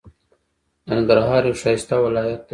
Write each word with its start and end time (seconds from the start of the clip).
ننګرهار 0.89 1.43
یو 1.49 1.59
ښایسته 1.61 1.95
ولایت 2.05 2.41
دی. 2.45 2.49